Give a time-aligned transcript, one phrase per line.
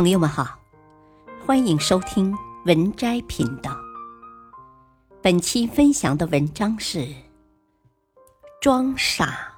[0.00, 0.58] 朋友们好，
[1.46, 3.78] 欢迎收听文摘频道。
[5.20, 7.06] 本期分享的文章是：
[8.62, 9.52] 装傻。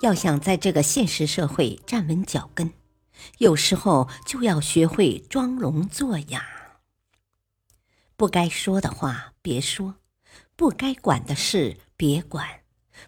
[0.00, 2.72] 要想在这个现实社会站稳脚跟，
[3.36, 6.42] 有时候就要学会装聋作哑。
[8.16, 9.96] 不该说的话别说，
[10.56, 12.48] 不该管的事别管，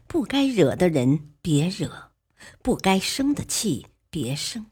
[0.07, 2.08] 不该惹的人别惹，
[2.63, 4.67] 不该生的气别生。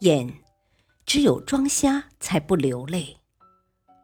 [0.00, 0.42] 眼
[1.04, 3.18] 只有装瞎才不流泪，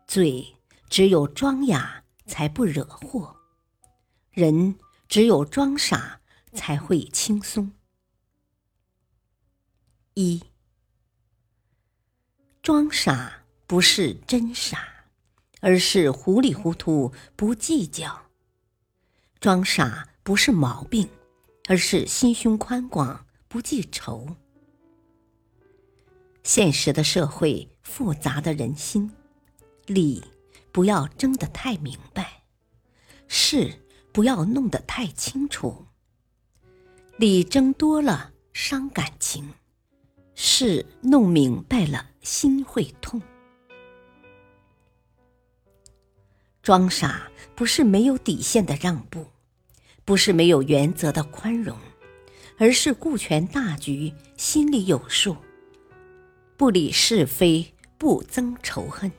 [0.07, 0.57] 嘴
[0.89, 3.37] 只有装哑才不惹祸，
[4.31, 6.21] 人只有装傻。
[6.57, 7.71] 才会轻松。
[10.15, 10.43] 一，
[12.63, 15.05] 装傻不是真傻，
[15.61, 18.31] 而是糊里糊涂不计较；
[19.39, 21.07] 装傻不是毛病，
[21.67, 24.37] 而是心胸宽广不记仇。
[26.43, 29.11] 现实的社会，复杂的人心，
[29.87, 30.23] 理
[30.71, 32.45] 不要争得太明白，
[33.27, 35.87] 事不要弄得太清楚。
[37.19, 39.55] 理争多了伤感情，
[40.35, 43.21] 事弄明白了心会痛。
[46.63, 49.27] 装傻不是没有底线的让步，
[50.07, 51.77] 不是没有原则的宽容，
[52.59, 55.37] 而是顾全大局，心里有数，
[56.57, 59.11] 不理是非，不增仇恨，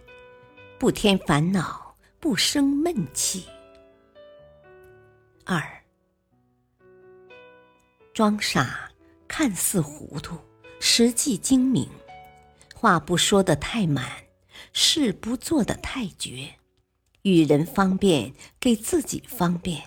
[0.80, 3.43] 不添烦恼，不生闷气。
[5.43, 5.61] 二。
[8.13, 8.89] 装傻，
[9.27, 10.38] 看似糊涂，
[10.80, 11.85] 实际精明；
[12.73, 14.09] 话不说的太满，
[14.71, 16.49] 事不做的太绝。
[17.23, 19.81] 与人方便，给自己方便；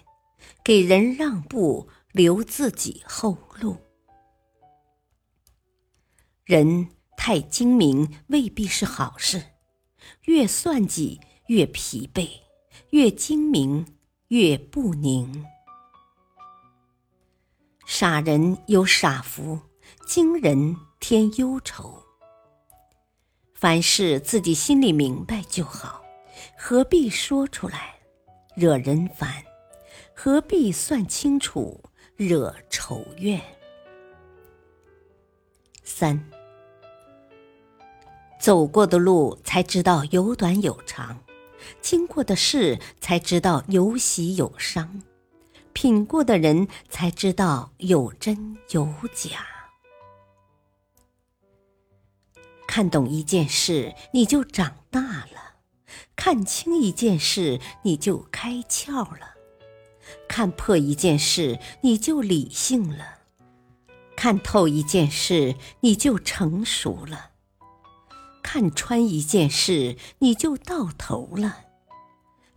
[0.63, 3.77] 给人让步，留自己后路。
[6.45, 9.43] 人太精明未必是好事，
[10.25, 12.29] 越算计越疲惫，
[12.91, 13.87] 越精明
[14.29, 15.45] 越不宁。
[17.87, 19.61] 傻人有傻福，
[20.07, 22.03] 精人添忧愁。
[23.55, 26.03] 凡事自己心里明白就好，
[26.57, 27.95] 何必说出来
[28.57, 29.45] 惹人烦？
[30.23, 31.83] 何必算清楚
[32.15, 33.41] 惹仇怨？
[35.83, 36.23] 三，
[38.39, 41.23] 走过的路才知道有短有长，
[41.81, 45.01] 经过的事才知道有喜有伤。
[45.73, 49.47] 品过的人才知道有真有假。
[52.67, 55.55] 看懂一件事，你就长大了；
[56.15, 59.30] 看清一件事，你就开窍了；
[60.29, 63.19] 看破一件事，你就理性了；
[64.17, 67.33] 看透一件事，你就成熟了；
[68.43, 71.65] 看穿一件事，你就到头了。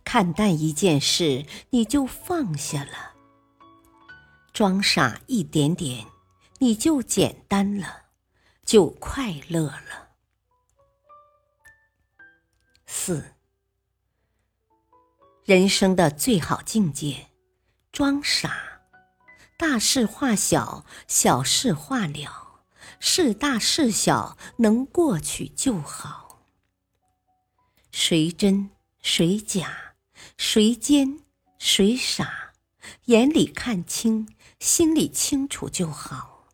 [0.04, 3.14] 看淡一件事，你就放下了；
[4.52, 6.06] 装傻一点点，
[6.58, 8.02] 你就简单了，
[8.64, 10.10] 就快乐了。
[12.86, 13.32] 四，
[15.44, 17.28] 人生的最好境界，
[17.94, 18.80] 装傻，
[19.56, 22.64] 大事化小，小事化了，
[22.98, 26.42] 事大事小，能过去就好。
[27.92, 29.94] 谁真谁假？
[30.36, 31.20] 谁奸
[31.60, 32.54] 谁傻，
[33.04, 34.28] 眼里看清，
[34.58, 36.48] 心里清楚就好。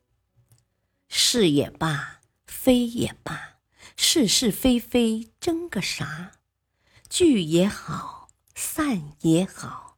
[1.08, 3.54] 是也罢，非也罢，
[3.96, 6.32] 是是非非争个啥？
[7.08, 9.89] 聚也好，散也好，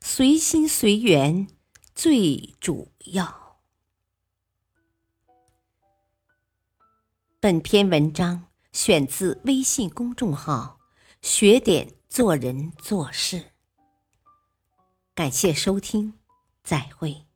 [0.00, 1.46] 随心随缘
[1.94, 3.60] 最主要。
[7.38, 10.80] 本篇文章选自微信公众号
[11.22, 11.94] “学点”。
[12.10, 13.52] 做人做事，
[15.14, 16.14] 感谢收听，
[16.64, 17.29] 再会。